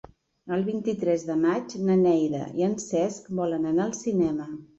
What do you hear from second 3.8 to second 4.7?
al cinema.